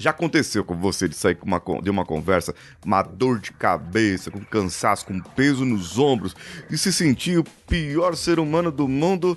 [0.00, 4.30] Já aconteceu com você de sair com uma, de uma conversa, uma dor de cabeça,
[4.30, 6.34] com cansaço, com peso nos ombros,
[6.70, 9.36] e se sentir o pior ser humano do mundo?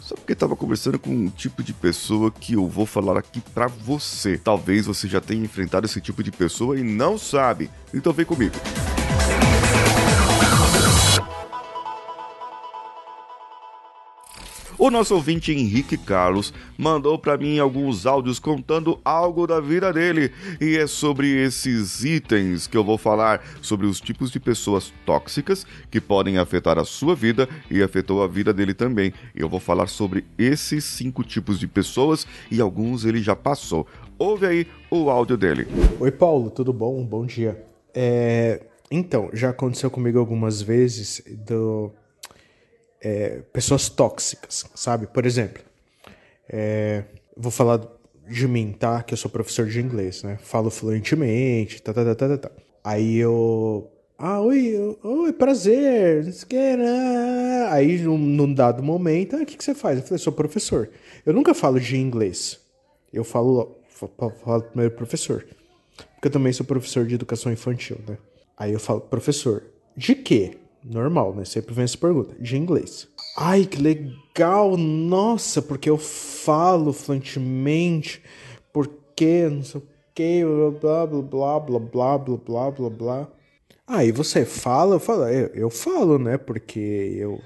[0.00, 3.66] Só porque estava conversando com um tipo de pessoa que eu vou falar aqui para
[3.66, 4.38] você.
[4.38, 7.68] Talvez você já tenha enfrentado esse tipo de pessoa e não sabe.
[7.92, 8.54] Então vem comigo.
[14.86, 20.30] O nosso ouvinte Henrique Carlos mandou para mim alguns áudios contando algo da vida dele
[20.60, 25.66] e é sobre esses itens que eu vou falar sobre os tipos de pessoas tóxicas
[25.90, 29.12] que podem afetar a sua vida e afetou a vida dele também.
[29.34, 33.88] Eu vou falar sobre esses cinco tipos de pessoas e alguns ele já passou.
[34.16, 35.66] Ouve aí o áudio dele.
[35.98, 37.04] Oi Paulo, tudo bom?
[37.04, 37.60] Bom dia.
[37.92, 38.62] É...
[38.88, 41.90] Então, já aconteceu comigo algumas vezes do
[43.06, 45.06] é, pessoas tóxicas, sabe?
[45.06, 45.62] Por exemplo,
[46.48, 47.04] é,
[47.36, 47.80] vou falar
[48.28, 49.00] de mim, tá?
[49.04, 50.38] Que eu sou professor de inglês, né?
[50.42, 52.50] Falo fluentemente, tá, tá, tá, tá, tá.
[52.82, 53.88] Aí eu.
[54.18, 56.24] Ah, oi, oi, prazer.
[56.24, 57.68] Né?
[57.70, 59.98] Aí, num, num dado momento, ah, o que, que você faz?
[59.98, 60.90] Eu falei, sou professor.
[61.24, 62.58] Eu nunca falo de inglês.
[63.12, 63.76] Eu falo,
[64.42, 65.46] falo primeiro professor.
[66.14, 68.18] Porque eu também sou professor de educação infantil, né?
[68.56, 69.62] Aí eu falo, professor,
[69.96, 70.56] de quê?
[70.88, 71.44] Normal, né?
[71.44, 72.34] Sempre vem essa pergunta.
[72.38, 73.08] De inglês.
[73.36, 74.76] Ai, que legal!
[74.76, 78.22] Nossa, porque eu falo fluentemente,
[78.72, 80.42] porque não sei o que,
[80.80, 83.28] blá blá blá blá blá blá blá blá blá.
[83.86, 86.36] Aí você fala, eu falo, eu, eu falo, né?
[86.38, 87.40] Porque eu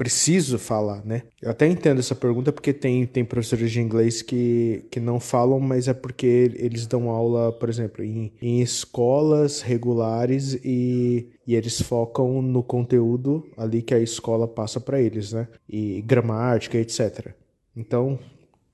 [0.00, 1.24] preciso falar, né?
[1.42, 5.60] Eu até entendo essa pergunta porque tem, tem professores de inglês que, que não falam,
[5.60, 11.82] mas é porque eles dão aula, por exemplo, em, em escolas regulares e, e eles
[11.82, 15.46] focam no conteúdo ali que a escola passa para eles, né?
[15.68, 17.34] E gramática, etc.
[17.76, 18.18] Então,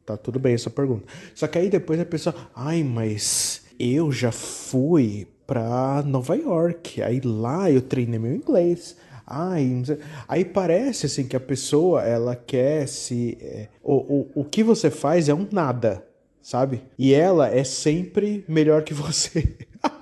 [0.05, 1.07] tá tudo bem essa pergunta.
[1.35, 7.21] Só que aí depois a pessoa, ai, mas eu já fui para Nova York, aí
[7.21, 8.97] lá eu treinei meu inglês.
[9.27, 9.83] Ai,
[10.29, 13.37] aí parece assim que a pessoa ela quer se.
[13.41, 16.07] É, o, o, o que você faz é um nada,
[16.41, 16.85] sabe?
[16.97, 19.57] E ela é sempre melhor que você.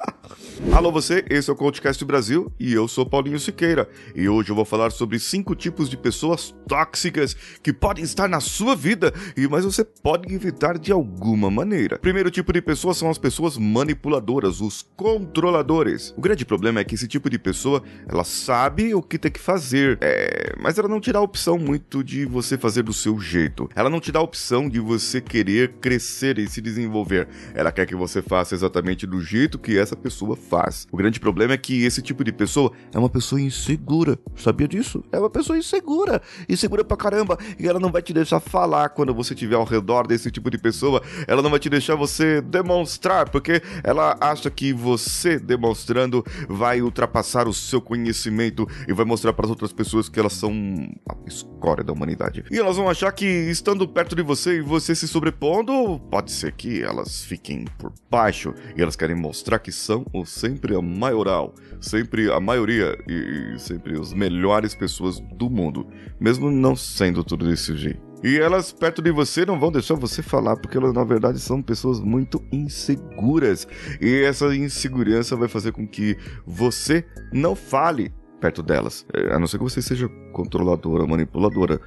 [0.72, 3.88] Alô você, esse é o Coachcast Brasil e eu sou Paulinho Siqueira.
[4.14, 8.38] E hoje eu vou falar sobre cinco tipos de pessoas tóxicas que podem estar na
[8.38, 11.98] sua vida, e mas você pode evitar de alguma maneira.
[11.98, 16.14] Primeiro tipo de pessoa são as pessoas manipuladoras, os controladores.
[16.16, 19.40] O grande problema é que esse tipo de pessoa, ela sabe o que tem que
[19.40, 23.18] fazer, é, mas ela não te dá a opção muito de você fazer do seu
[23.18, 23.68] jeito.
[23.74, 27.26] Ela não te dá a opção de você querer crescer e se desenvolver.
[27.54, 30.86] Ela quer que você faça exatamente do jeito que essa pessoa faz.
[30.92, 34.18] O grande problema é que esse tipo de pessoa é uma pessoa insegura.
[34.36, 35.02] Sabia disso?
[35.10, 36.22] É uma pessoa insegura.
[36.48, 37.38] Insegura pra caramba.
[37.58, 40.58] E ela não vai te deixar falar quando você estiver ao redor desse tipo de
[40.58, 41.02] pessoa.
[41.26, 47.48] Ela não vai te deixar você demonstrar, porque ela acha que você demonstrando vai ultrapassar
[47.48, 50.52] o seu conhecimento e vai mostrar para as outras pessoas que elas são
[51.08, 52.44] a escória da humanidade.
[52.50, 56.52] E elas vão achar que estando perto de você e você se sobrepondo, pode ser
[56.52, 61.54] que elas fiquem por baixo e elas querem mostrar que são os sempre a maioral,
[61.80, 65.86] sempre a maioria e, e sempre as melhores pessoas do mundo,
[66.20, 68.00] mesmo não sendo tudo desse jeito.
[68.22, 71.60] E elas perto de você não vão deixar você falar, porque elas na verdade são
[71.60, 73.68] pessoas muito inseguras.
[74.00, 79.06] E essa insegurança vai fazer com que você não fale perto delas.
[79.14, 81.80] É, a não ser que você seja controladora, manipuladora.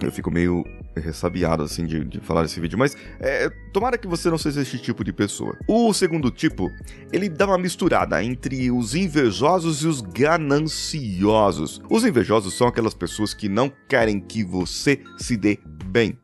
[0.00, 0.64] Eu fico meio
[0.96, 4.78] ressabiado, assim, de, de falar esse vídeo, mas é, tomara que você não seja esse
[4.78, 5.56] tipo de pessoa.
[5.68, 6.70] O segundo tipo,
[7.12, 11.80] ele dá uma misturada entre os invejosos e os gananciosos.
[11.88, 16.18] Os invejosos são aquelas pessoas que não querem que você se dê bem.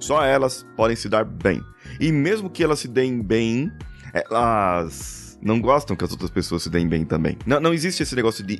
[0.00, 1.62] Só elas podem se dar bem.
[2.00, 3.70] E mesmo que elas se deem bem,
[4.12, 7.38] elas não gostam que as outras pessoas se deem bem também.
[7.46, 8.58] Não, não existe esse negócio de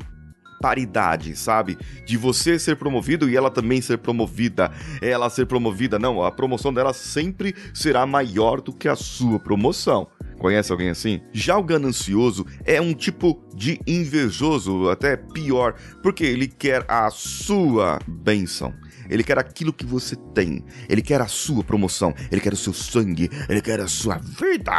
[0.60, 1.78] paridade, sabe?
[2.04, 4.70] De você ser promovido e ela também ser promovida.
[5.00, 10.08] Ela ser promovida, não, a promoção dela sempre será maior do que a sua promoção.
[10.38, 11.20] Conhece alguém assim?
[11.32, 17.98] Já o ganancioso é um tipo de invejoso, até pior, porque ele quer a sua
[18.06, 18.72] benção.
[19.08, 20.64] Ele quer aquilo que você tem.
[20.88, 22.14] Ele quer a sua promoção.
[22.30, 23.30] Ele quer o seu sangue.
[23.48, 24.72] Ele quer a sua vida.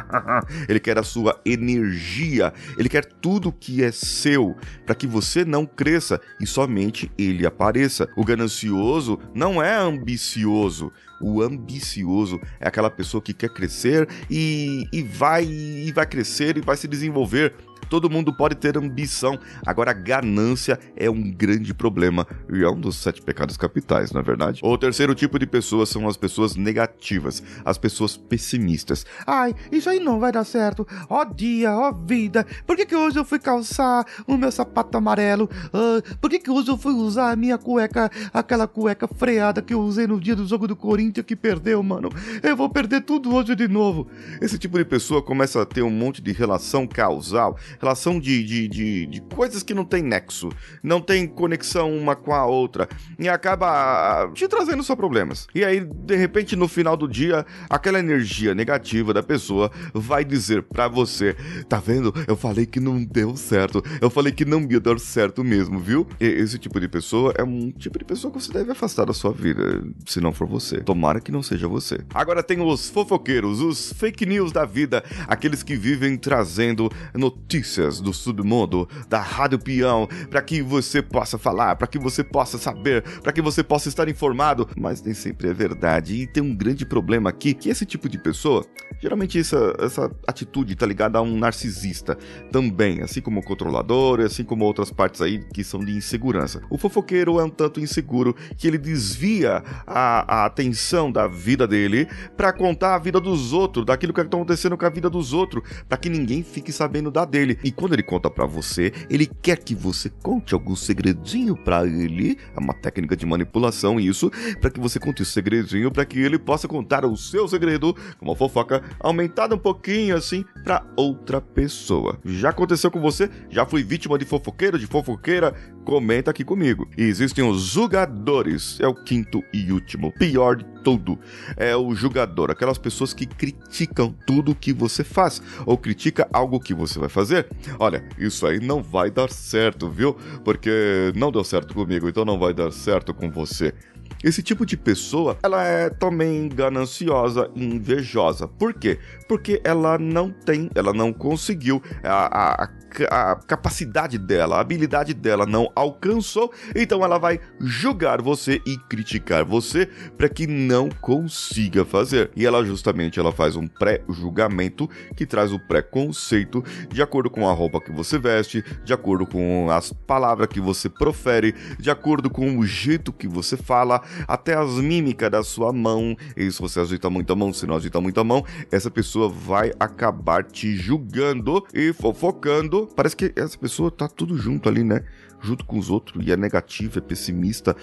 [0.68, 2.52] ele quer a sua energia.
[2.76, 8.08] Ele quer tudo que é seu para que você não cresça e somente ele apareça.
[8.16, 10.92] O ganancioso não é ambicioso.
[11.20, 16.62] O ambicioso é aquela pessoa que quer crescer e, e vai e vai crescer e
[16.62, 17.54] vai se desenvolver
[17.90, 19.38] todo mundo pode ter ambição.
[19.66, 24.24] Agora, ganância é um grande problema e é um dos sete pecados capitais, não é
[24.24, 24.60] verdade?
[24.62, 29.04] O terceiro tipo de pessoas são as pessoas negativas, as pessoas pessimistas.
[29.26, 30.86] Ai, isso aí não vai dar certo.
[31.08, 32.46] Ó dia, ó vida.
[32.66, 35.50] Por que, que hoje eu fui calçar o meu sapato amarelo?
[35.72, 39.74] Ah, por que, que hoje eu fui usar a minha cueca, aquela cueca freada que
[39.74, 42.08] eu usei no dia do jogo do Corinthians que perdeu, mano?
[42.40, 44.06] Eu vou perder tudo hoje de novo.
[44.40, 48.68] Esse tipo de pessoa começa a ter um monte de relação causal, relação de, de,
[48.68, 50.50] de, de coisas que não tem nexo,
[50.82, 52.88] não tem conexão uma com a outra,
[53.18, 55.46] e acaba te trazendo só problemas.
[55.54, 60.62] E aí, de repente, no final do dia, aquela energia negativa da pessoa vai dizer
[60.62, 61.34] para você:
[61.68, 62.12] tá vendo?
[62.28, 66.06] Eu falei que não deu certo, eu falei que não ia dar certo mesmo, viu?
[66.20, 69.14] E esse tipo de pessoa é um tipo de pessoa que você deve afastar da
[69.14, 70.80] sua vida, se não for você.
[70.80, 72.00] Tomara que não seja você.
[72.12, 77.69] Agora tem os fofoqueiros, os fake news da vida, aqueles que vivem trazendo notícias
[78.02, 83.02] do submundo, da Rádio Peão, para que você possa falar, para que você possa saber,
[83.22, 86.14] para que você possa estar informado, mas nem sempre é verdade.
[86.14, 88.64] E tem um grande problema aqui, que esse tipo de pessoa,
[89.00, 92.16] geralmente essa, essa atitude tá ligada a um narcisista
[92.52, 96.60] também, assim como o controlador, assim como outras partes aí que são de insegurança.
[96.70, 102.06] O fofoqueiro é um tanto inseguro que ele desvia a, a atenção da vida dele
[102.36, 105.62] para contar a vida dos outros, daquilo que está acontecendo com a vida dos outros,
[105.88, 107.58] para que ninguém fique sabendo da dele.
[107.64, 112.38] E quando ele conta para você, ele quer que você conte algum segredinho para ele,
[112.54, 114.30] é uma técnica de manipulação isso,
[114.60, 118.36] para que você conte o segredinho para que ele possa contar o seu segredo, uma
[118.36, 122.18] fofoca aumentada um pouquinho assim para outra pessoa.
[122.24, 123.30] Já aconteceu com você?
[123.48, 125.54] Já fui vítima de fofoqueiro, de fofoqueira?
[125.84, 126.88] Comenta aqui comigo.
[126.96, 131.18] E existem os julgadores, é o quinto e último, pior de tudo.
[131.56, 136.74] É o julgador, aquelas pessoas que criticam tudo que você faz ou critica algo que
[136.74, 137.48] você vai fazer.
[137.78, 140.16] Olha, isso aí não vai dar certo, viu?
[140.44, 143.74] Porque não deu certo comigo, então não vai dar certo com você.
[144.22, 148.46] Esse tipo de pessoa, ela é também gananciosa e invejosa.
[148.46, 148.98] Por quê?
[149.26, 152.70] Porque ela não tem, ela não conseguiu a, a,
[153.10, 159.44] a capacidade dela, a habilidade dela não alcançou, então ela vai julgar você e criticar
[159.44, 159.88] você
[160.18, 162.30] para que não consiga fazer.
[162.36, 167.52] E ela justamente ela faz um pré-julgamento que traz o preconceito de acordo com a
[167.52, 172.58] roupa que você veste, de acordo com as palavras que você profere, de acordo com
[172.58, 176.16] o jeito que você fala, até as mímicas da sua mão.
[176.36, 179.28] E se você ajeita muito a mão, se não ajeita muito a mão, essa pessoa
[179.28, 182.88] vai acabar te julgando e fofocando.
[182.94, 185.04] Parece que essa pessoa tá tudo junto ali, né?
[185.42, 187.74] Junto com os outros, e é negativa, é pessimista.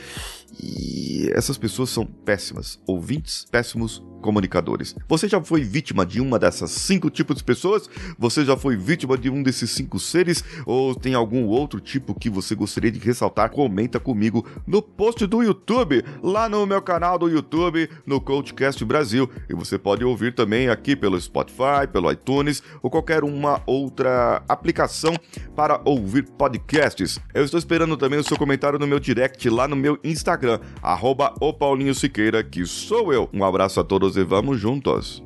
[0.62, 4.96] E essas pessoas são péssimas ouvintes, péssimos comunicadores.
[5.08, 7.90] Você já foi vítima de uma dessas cinco tipos de pessoas?
[8.18, 10.44] Você já foi vítima de um desses cinco seres?
[10.66, 13.50] Ou tem algum outro tipo que você gostaria de ressaltar?
[13.52, 19.30] Comenta comigo no post do YouTube, lá no meu canal do YouTube, no Coachcast Brasil.
[19.50, 25.16] E você pode ouvir também aqui pelo Spotify, pelo iTunes ou qualquer uma outra aplicação
[25.56, 27.20] para ouvir podcasts.
[27.34, 31.34] Eu estou esperando também o seu comentário no meu direct lá no meu Instagram, arroba
[31.40, 33.30] o Paulinho Siqueira, que sou eu.
[33.34, 35.24] Um abraço a todos e vamos juntos.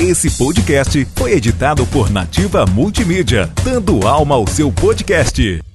[0.00, 5.71] Esse podcast foi editado por Nativa Multimídia, dando alma ao seu podcast.